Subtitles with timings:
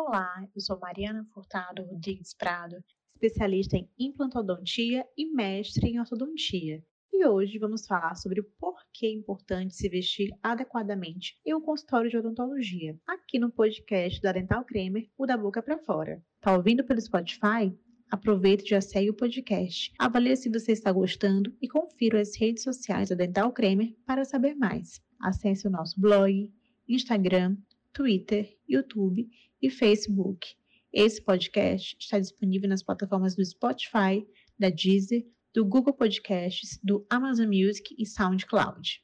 [0.00, 2.76] Olá, eu sou Mariana Furtado Rodrigues Prado,
[3.14, 6.80] especialista em implantodontia e mestre em ortodontia.
[7.12, 12.08] E hoje vamos falar sobre o porquê é importante se vestir adequadamente em um consultório
[12.08, 16.22] de odontologia, aqui no podcast da Dental Cremer, o da boca para fora.
[16.40, 17.76] Tá ouvindo pelo Spotify?
[18.08, 19.92] Aproveite e já segue o podcast.
[19.98, 24.54] Avalie se você está gostando e confira as redes sociais da Dental Cremer para saber
[24.54, 25.02] mais.
[25.20, 26.52] Acesse o nosso blog,
[26.88, 27.56] Instagram,
[27.98, 29.28] Twitter, YouTube
[29.60, 30.54] e Facebook.
[30.92, 34.24] Esse podcast está disponível nas plataformas do Spotify,
[34.56, 39.02] da Deezer, do Google Podcasts, do Amazon Music e SoundCloud.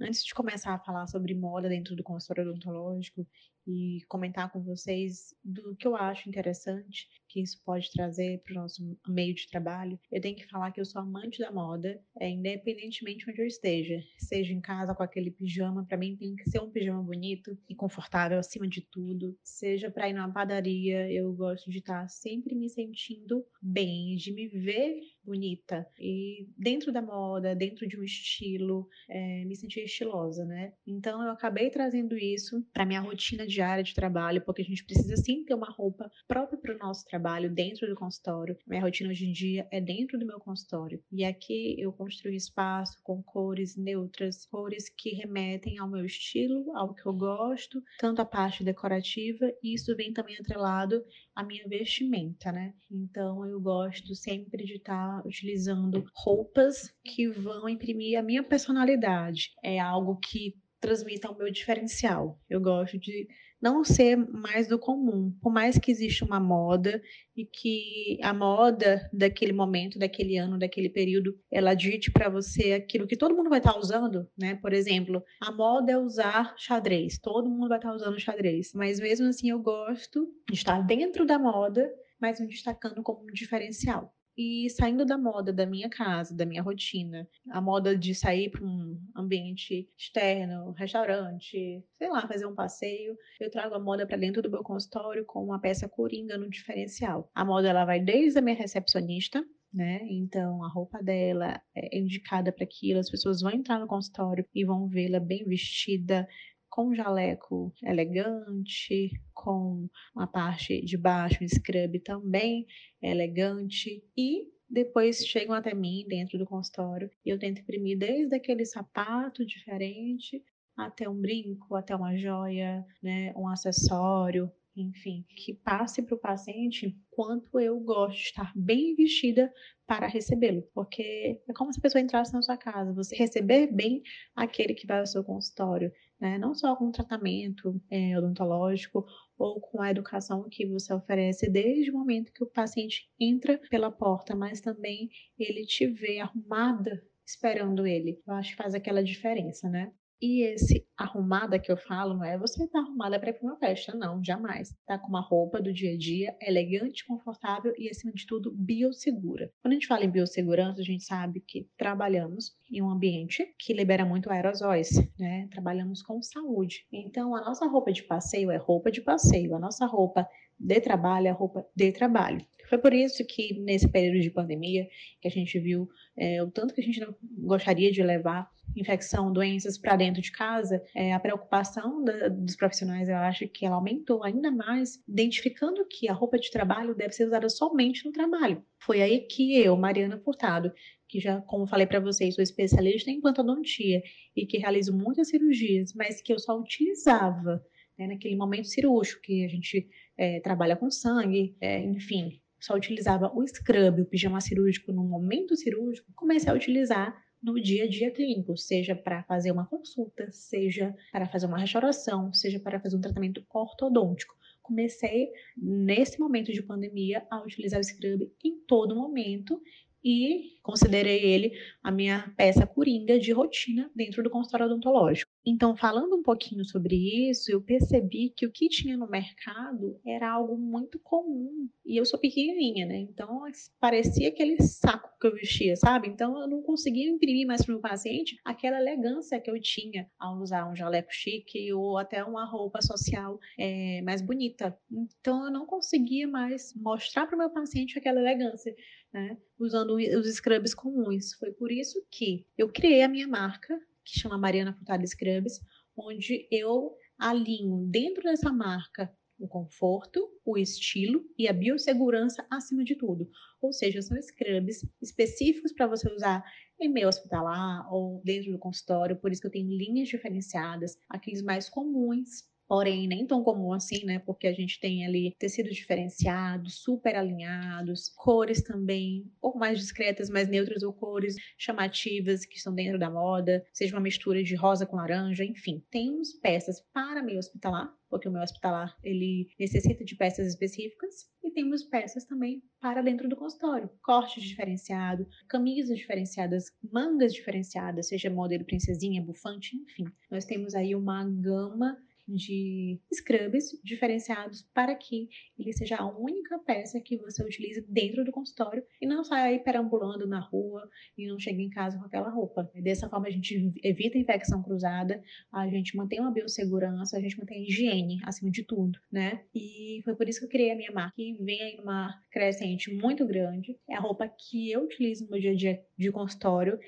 [0.00, 3.26] Antes de começar a falar sobre moda dentro do consultório odontológico
[3.66, 8.62] e comentar com vocês do que eu acho interessante que isso pode trazer para o
[8.62, 12.28] nosso meio de trabalho, eu tenho que falar que eu sou amante da moda, é,
[12.28, 14.02] independentemente onde eu esteja.
[14.18, 17.74] Seja em casa com aquele pijama, para mim tem que ser um pijama bonito e
[17.74, 19.38] confortável acima de tudo.
[19.42, 24.48] Seja para ir numa padaria, eu gosto de estar sempre me sentindo bem, de me
[24.48, 25.86] ver bonita.
[25.98, 30.72] E dentro da moda, dentro de um estilo, é, me sentir estilosa, né?
[30.84, 35.16] Então eu acabei trazendo isso para minha rotina diária de trabalho, porque a gente precisa
[35.16, 37.19] sim ter uma roupa própria para o nosso trabalho
[37.50, 38.56] dentro do consultório.
[38.66, 41.02] Minha rotina hoje em dia é dentro do meu consultório.
[41.12, 46.94] E aqui eu construí espaço com cores neutras, cores que remetem ao meu estilo, ao
[46.94, 51.04] que eu gosto, tanto a parte decorativa, e isso vem também atrelado
[51.34, 52.74] à minha vestimenta, né?
[52.90, 59.50] Então eu gosto sempre de estar tá utilizando roupas que vão imprimir a minha personalidade.
[59.62, 62.40] É algo que transmita o meu diferencial.
[62.48, 63.28] Eu gosto de
[63.60, 67.00] não ser mais do comum, por mais que exista uma moda
[67.36, 73.06] e que a moda daquele momento, daquele ano, daquele período, ela dite para você aquilo
[73.06, 74.54] que todo mundo vai estar tá usando, né?
[74.56, 78.98] Por exemplo, a moda é usar xadrez, todo mundo vai estar tá usando xadrez, mas
[78.98, 81.90] mesmo assim eu gosto de estar dentro da moda,
[82.20, 86.62] mas me destacando como um diferencial e saindo da moda da minha casa, da minha
[86.62, 93.16] rotina, a moda de sair para um ambiente externo, restaurante, sei lá, fazer um passeio,
[93.40, 97.30] eu trago a moda para dentro do meu consultório com uma peça coringa no diferencial.
[97.34, 100.00] A moda ela vai desde a minha recepcionista, né?
[100.08, 104.64] Então a roupa dela é indicada para aquilo, as pessoas vão entrar no consultório e
[104.64, 106.26] vão vê-la bem vestida,
[106.70, 112.66] com um jaleco elegante, com uma parte de baixo, um scrub também
[113.02, 118.64] elegante e depois chegam até mim dentro do consultório e eu tento imprimir desde aquele
[118.64, 120.42] sapato diferente
[120.76, 126.96] até um brinco, até uma joia, né, um acessório, enfim, que passe para o paciente
[127.10, 129.52] quanto eu gosto de estar bem vestida
[129.86, 134.02] para recebê-lo, porque é como se a pessoa entrasse na sua casa, você receber bem
[134.34, 136.38] aquele que vai ao seu consultório, né?
[136.38, 139.04] não só com tratamento é, odontológico
[139.38, 143.90] ou com a educação que você oferece desde o momento que o paciente entra pela
[143.90, 145.08] porta, mas também
[145.38, 148.20] ele te vê arrumada esperando ele.
[148.26, 149.92] Eu acho que faz aquela diferença, né?
[150.20, 153.56] E esse arrumada que eu falo não é você tá arrumada para ir para uma
[153.56, 154.76] festa, não, jamais.
[154.86, 159.50] Tá com uma roupa do dia a dia, elegante, confortável e, acima de tudo, biosegura.
[159.62, 163.72] Quando a gente fala em biossegurança, a gente sabe que trabalhamos em um ambiente que
[163.72, 165.48] libera muito aerosóis, né?
[165.50, 166.86] Trabalhamos com saúde.
[166.92, 170.28] Então, a nossa roupa de passeio é roupa de passeio, a nossa roupa
[170.60, 172.44] de trabalho é roupa de trabalho.
[172.68, 174.86] Foi por isso que, nesse período de pandemia,
[175.20, 179.32] que a gente viu é, o tanto que a gente não gostaria de levar infecção,
[179.32, 183.74] doenças para dentro de casa, é, a preocupação da, dos profissionais, eu acho que ela
[183.74, 188.62] aumentou ainda mais, identificando que a roupa de trabalho deve ser usada somente no trabalho.
[188.78, 190.72] Foi aí que eu, Mariana Furtado,
[191.08, 194.00] que já, como falei para vocês, sou especialista em implantodontia
[194.36, 197.60] e que realizo muitas cirurgias, mas que eu só utilizava
[197.98, 199.88] né, naquele momento cirúrgico, que a gente
[200.20, 205.56] é, trabalha com sangue, é, enfim, só utilizava o scrub, o pijama cirúrgico no momento
[205.56, 210.94] cirúrgico, comecei a utilizar no dia a dia clínico, seja para fazer uma consulta, seja
[211.10, 214.34] para fazer uma restauração, seja para fazer um tratamento ortodôntico.
[214.60, 219.58] Comecei, nesse momento de pandemia, a utilizar o scrub em todo momento
[220.04, 221.52] e considerei ele
[221.82, 225.29] a minha peça coringa de rotina dentro do consultório odontológico.
[225.44, 230.30] Então, falando um pouquinho sobre isso, eu percebi que o que tinha no mercado era
[230.30, 231.68] algo muito comum.
[231.84, 232.98] E eu sou pequenininha, né?
[232.98, 233.42] Então,
[233.80, 236.08] parecia aquele saco que eu vestia, sabe?
[236.08, 240.10] Então, eu não conseguia imprimir mais para o meu paciente aquela elegância que eu tinha
[240.18, 244.78] ao usar um jaleco chique ou até uma roupa social é, mais bonita.
[245.20, 248.74] Então, eu não conseguia mais mostrar para o meu paciente aquela elegância.
[249.12, 251.34] Né, usando os scrubs comuns.
[251.34, 255.60] Foi por isso que eu criei a minha marca que chama Mariana Furtado Scrubs,
[255.96, 262.94] onde eu alinho dentro dessa marca o conforto, o estilo e a biossegurança acima de
[262.94, 263.28] tudo.
[263.60, 266.44] Ou seja, são scrubs específicos para você usar
[266.78, 271.42] em meio hospitalar ou dentro do consultório, por isso que eu tenho linhas diferenciadas, aqueles
[271.42, 274.20] mais comuns porém nem tão comum assim, né?
[274.20, 280.30] Porque a gente tem ali tecidos diferenciados, super alinhados, cores também, um pouco mais discretas,
[280.30, 284.86] mais neutras ou cores chamativas que estão dentro da moda, seja uma mistura de rosa
[284.86, 285.82] com laranja, enfim.
[285.90, 291.50] Temos peças para meio hospitalar, porque o meu hospitalar ele necessita de peças específicas e
[291.50, 298.64] temos peças também para dentro do consultório, corte diferenciado, camisas diferenciadas, mangas diferenciadas, seja modelo
[298.64, 300.04] princesinha, bufante, enfim.
[300.30, 301.98] Nós temos aí uma gama
[302.34, 305.28] de scrubs diferenciados para que
[305.58, 309.58] ele seja a única peça que você utilize dentro do consultório e não saia aí
[309.58, 312.70] perambulando na rua e não chegue em casa com aquela roupa.
[312.74, 315.22] Dessa forma a gente evita infecção cruzada,
[315.52, 319.44] a gente mantém uma biossegurança, a gente mantém a higiene acima de tudo, né?
[319.54, 322.92] E foi por isso que eu criei a minha marca, que vem aí numa crescente
[322.92, 323.78] muito grande.
[323.88, 326.78] É a roupa que eu utilizo no meu dia a dia de consultório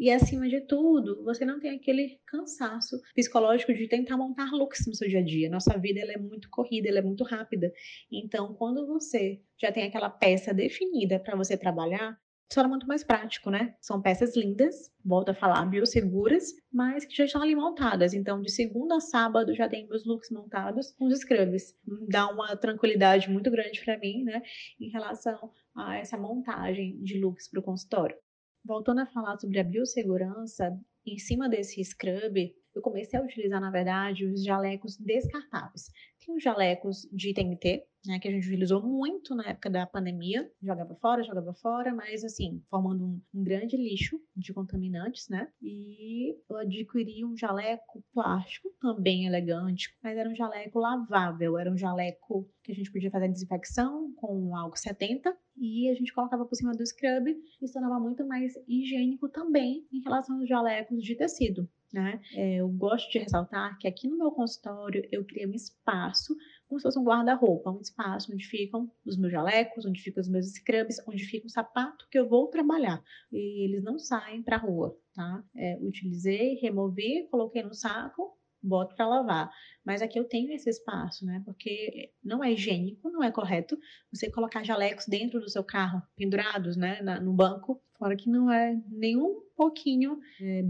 [0.00, 4.94] e acima de tudo, você não tem aquele cansaço psicológico de tentar montar looks no
[4.94, 5.50] seu dia a dia.
[5.50, 7.70] Nossa vida ela é muito corrida, ela é muito rápida.
[8.10, 12.18] Então, quando você já tem aquela peça definida para você trabalhar,
[12.48, 13.74] torna muito mais prático, né?
[13.78, 18.14] São peças lindas, volto a falar, biosseguras, mas que já estão ali montadas.
[18.14, 21.74] Então, de segunda a sábado já tem meus looks montados com os scrubs.
[22.08, 24.40] Dá uma tranquilidade muito grande para mim, né?
[24.80, 28.16] Em relação a essa montagem de looks para o consultório.
[28.64, 33.70] Voltando a falar sobre a biossegurança, em cima desse scrub, eu comecei a utilizar, na
[33.70, 35.90] verdade, os jalecos descartáveis.
[36.24, 40.50] Tem os jalecos de TNT, né, que a gente utilizou muito na época da pandemia,
[40.62, 45.48] jogava fora, jogava fora, mas assim, formando um, um grande lixo de contaminantes, né?
[45.60, 51.76] E eu adquiri um jaleco plástico, também elegante, mas era um jaleco lavável, era um
[51.76, 56.44] jaleco que a gente podia fazer a desinfecção com álcool 70 e a gente colocava
[56.46, 61.14] por cima do scrub e tornava muito mais higiênico também em relação aos jalecos de
[61.14, 61.68] tecido.
[61.92, 62.20] Né?
[62.34, 66.36] É, eu gosto de ressaltar que aqui no meu consultório eu criei um espaço
[66.68, 70.28] como se fosse um guarda-roupa, um espaço onde ficam os meus jalecos, onde ficam os
[70.28, 73.02] meus scrubs, onde fica o sapato que eu vou trabalhar.
[73.32, 75.42] E eles não saem para a rua, tá?
[75.56, 79.50] É, utilizei, removi, coloquei no saco, boto para lavar.
[79.84, 81.42] Mas aqui eu tenho esse espaço, né?
[81.44, 83.78] Porque não é higiênico, não é correto
[84.12, 88.50] você colocar jalecos dentro do seu carro, pendurados, né, na, no banco, fora que não
[88.50, 90.62] é nenhum pouquinho é.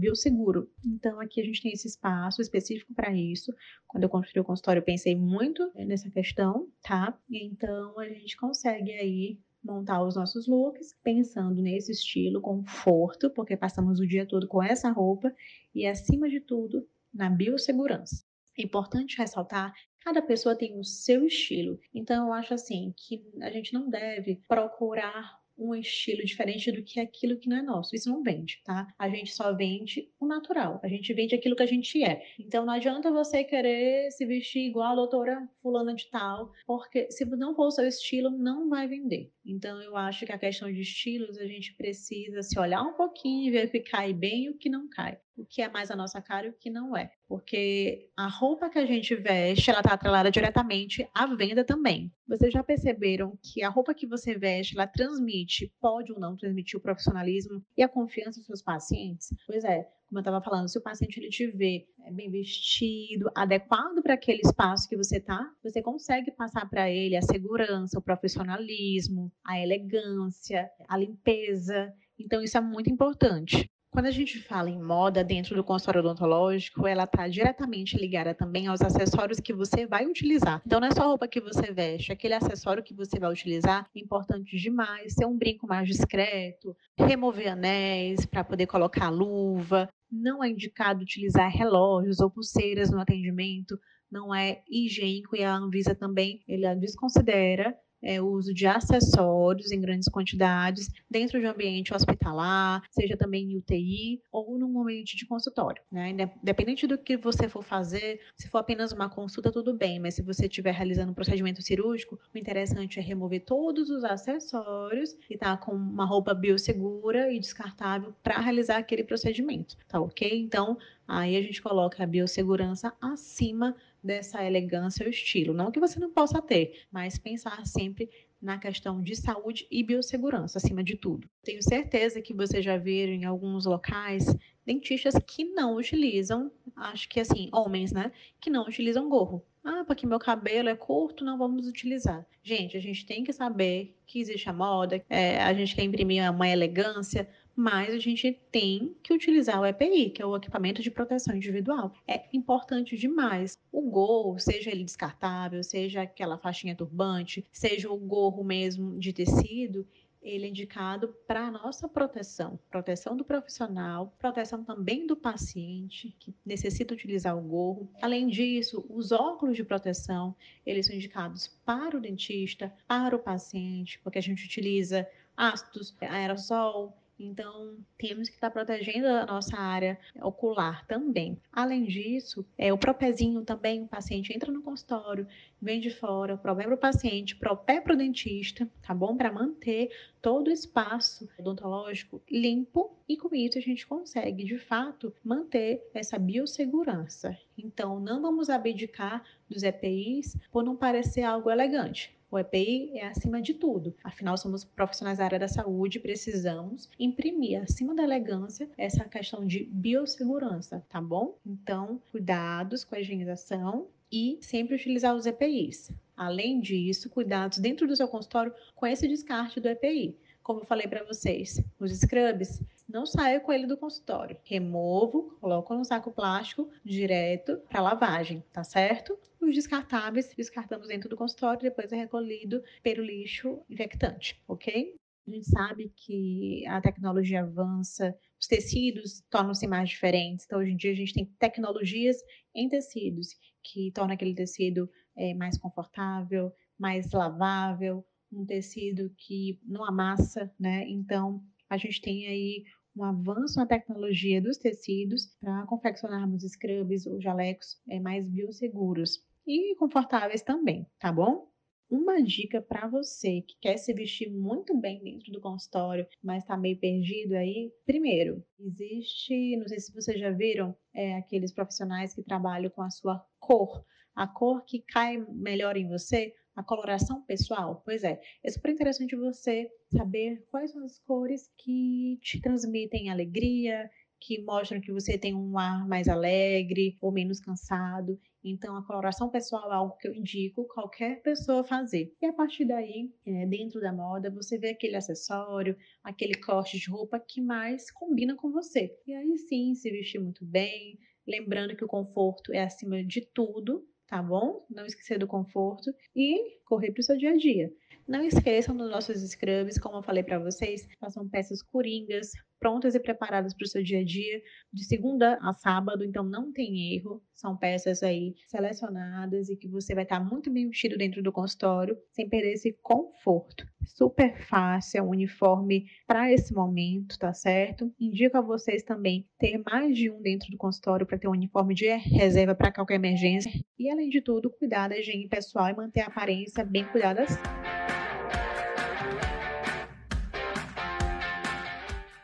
[0.85, 3.53] Então aqui a gente tem esse espaço específico para isso.
[3.87, 7.17] Quando eu construí o consultório, eu pensei muito nessa questão, tá?
[7.29, 13.99] Então a gente consegue aí montar os nossos looks pensando nesse estilo, conforto, porque passamos
[13.99, 15.33] o dia todo com essa roupa
[15.73, 18.23] e acima de tudo na biossegurança.
[18.57, 21.79] É importante ressaltar cada pessoa tem o seu estilo.
[21.93, 26.99] Então eu acho assim que a gente não deve procurar um estilo diferente do que
[26.99, 27.95] aquilo que não é nosso.
[27.95, 28.87] Isso não vende, tá?
[28.97, 30.79] A gente só vende o natural.
[30.83, 32.23] A gente vende aquilo que a gente é.
[32.39, 37.25] Então não adianta você querer se vestir igual a doutora fulana de tal, porque se
[37.25, 39.31] não for o seu estilo, não vai vender.
[39.45, 43.47] Então eu acho que a questão de estilos a gente precisa se olhar um pouquinho
[43.47, 45.89] e ver o que cai bem e o que não cai o que é mais
[45.89, 47.11] a nossa cara e o que não é.
[47.27, 52.11] Porque a roupa que a gente veste, ela está atrelada diretamente à venda também.
[52.27, 56.77] Vocês já perceberam que a roupa que você veste, ela transmite, pode ou não transmitir
[56.77, 59.33] o profissionalismo e a confiança dos seus pacientes?
[59.45, 63.31] Pois é, como eu estava falando, se o paciente ele te vê é, bem vestido,
[63.33, 68.01] adequado para aquele espaço que você está, você consegue passar para ele a segurança, o
[68.01, 71.93] profissionalismo, a elegância, a limpeza.
[72.19, 73.71] Então, isso é muito importante.
[73.91, 78.67] Quando a gente fala em moda dentro do consultório odontológico, ela está diretamente ligada também
[78.67, 80.61] aos acessórios que você vai utilizar.
[80.65, 83.85] Então, não é só a roupa que você veste, aquele acessório que você vai utilizar
[83.93, 85.13] é importante demais.
[85.13, 89.89] Ser um brinco mais discreto, remover anéis para poder colocar luva.
[90.09, 93.77] Não é indicado utilizar relógios ou pulseiras no atendimento.
[94.09, 99.79] Não é higiênico e a Anvisa também ele desconsidera é, o uso de acessórios em
[99.79, 105.25] grandes quantidades dentro de um ambiente hospitalar, seja também em UTI ou num ambiente de
[105.25, 105.81] consultório.
[105.91, 106.09] Né?
[106.41, 110.21] Independente do que você for fazer, se for apenas uma consulta, tudo bem, mas se
[110.21, 115.57] você estiver realizando um procedimento cirúrgico, o interessante é remover todos os acessórios e estar
[115.57, 120.39] tá com uma roupa biosegura e descartável para realizar aquele procedimento, tá ok?
[120.39, 120.77] Então,
[121.07, 125.53] aí a gente coloca a biossegurança acima dessa elegância ou estilo.
[125.53, 128.09] Não que você não possa ter, mas pensar sempre
[128.41, 131.29] na questão de saúde e biossegurança, acima de tudo.
[131.43, 134.25] Tenho certeza que vocês já viram em alguns locais
[134.65, 139.45] dentistas que não utilizam, acho que assim, homens, né, que não utilizam gorro.
[139.63, 142.25] Ah, porque meu cabelo é curto, não vamos utilizar.
[142.41, 146.29] Gente, a gente tem que saber que existe a moda, é, a gente quer imprimir
[146.31, 150.91] uma elegância, mas a gente tem que utilizar o EPI, que é o equipamento de
[150.91, 151.93] proteção individual.
[152.07, 153.57] É importante demais.
[153.71, 159.87] O gorro, seja ele descartável, seja aquela faixinha turbante, seja o gorro mesmo de tecido,
[160.21, 166.33] ele é indicado para a nossa proteção, proteção do profissional, proteção também do paciente que
[166.45, 167.91] necessita utilizar o gorro.
[168.01, 173.99] Além disso, os óculos de proteção, eles são indicados para o dentista, para o paciente,
[174.03, 180.85] porque a gente utiliza ácidos, aerossol, então, temos que estar protegendo a nossa área ocular
[180.87, 181.37] também.
[181.51, 185.27] Além disso, é, o propezinho também, o paciente entra no consultório,
[185.61, 189.15] vem de fora, propé para o paciente, propé para o dentista, tá bom?
[189.15, 195.13] Para manter todo o espaço odontológico limpo e com isso a gente consegue, de fato,
[195.23, 197.37] manter essa biossegurança.
[197.57, 202.15] Então, não vamos abdicar dos EPIs por não parecer algo elegante.
[202.31, 203.93] O EPI é acima de tudo.
[204.01, 209.65] Afinal, somos profissionais da área da saúde precisamos imprimir acima da elegância essa questão de
[209.65, 211.37] biossegurança, tá bom?
[211.45, 215.91] Então, cuidados com a higienização e sempre utilizar os EPIs.
[216.15, 220.15] Além disso, cuidados dentro do seu consultório com esse descarte do EPI.
[220.43, 224.37] Como eu falei para vocês, os scrubs, não saio com ele do consultório.
[224.43, 229.17] Removo, coloco no saco plástico direto para lavagem, tá certo?
[229.39, 234.95] Os descartáveis, descartamos dentro do consultório, depois é recolhido pelo lixo infectante, ok?
[235.27, 240.45] A gente sabe que a tecnologia avança, os tecidos tornam-se mais diferentes.
[240.45, 242.17] Então, hoje em dia, a gente tem tecnologias
[242.55, 249.83] em tecidos que tornam aquele tecido é, mais confortável, mais lavável, um tecido que não
[249.83, 250.85] amassa, né?
[250.87, 252.63] Então, a gente tem aí
[252.95, 259.75] um avanço na tecnologia dos tecidos para confeccionarmos scrubs ou jalecos é, mais biosseguros e
[259.75, 261.49] confortáveis também, tá bom?
[261.89, 266.55] Uma dica para você que quer se vestir muito bem dentro do consultório, mas está
[266.55, 267.69] meio perdido aí.
[267.85, 272.89] Primeiro, existe, não sei se vocês já viram, é, aqueles profissionais que trabalham com a
[272.89, 273.83] sua cor,
[274.15, 277.81] a cor que cai melhor em você, a coloração pessoal.
[277.85, 283.89] Pois é, é super interessante você saber quais são as cores que te transmitem alegria,
[284.21, 288.19] que mostram que você tem um ar mais alegre ou menos cansado.
[288.43, 292.15] Então, a coloração pessoal é algo que eu indico qualquer pessoa fazer.
[292.21, 296.89] E a partir daí, é, dentro da moda, você vê aquele acessório, aquele corte de
[296.89, 298.95] roupa que mais combina com você.
[299.05, 303.87] E aí sim, se vestir muito bem, lembrando que o conforto é acima de tudo,
[304.11, 304.65] tá bom?
[304.69, 307.71] Não esquecer do conforto e correr para o seu dia a dia.
[308.05, 312.99] Não esqueçam dos nossos scrubs, como eu falei para vocês, são peças coringas, prontas e
[312.99, 314.39] preparadas para o seu dia a dia,
[314.71, 317.21] de segunda a sábado, então não tem erro.
[317.33, 321.97] São peças aí selecionadas e que você vai estar muito bem vestido dentro do consultório,
[322.11, 323.65] sem perder esse conforto.
[323.83, 327.91] Super fácil, é uniforme para esse momento, tá certo?
[327.99, 331.73] Indico a vocês também ter mais de um dentro do consultório para ter um uniforme
[331.73, 333.51] de reserva para qualquer emergência.
[333.79, 337.25] E além de tudo, cuidar da higiene pessoal e manter a aparência bem cuidada.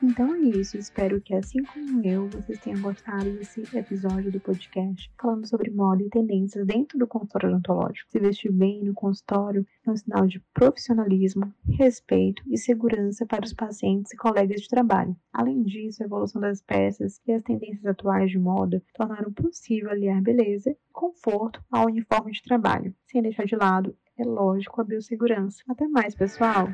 [0.08, 5.12] Então é isso, espero que assim como eu, vocês tenham gostado desse episódio do podcast
[5.22, 8.10] falando sobre moda e tendências dentro do consultório odontológico.
[8.10, 13.52] Se vestir bem no consultório é um sinal de profissionalismo, respeito e segurança para os
[13.54, 15.14] pacientes e colegas de trabalho.
[15.34, 20.22] Além disso, a evolução das peças e as tendências atuais de moda tornaram possível aliar
[20.22, 25.62] beleza e conforto ao uniforme de trabalho, sem deixar de lado, é lógico, a biossegurança.
[25.68, 26.70] Até mais, pessoal!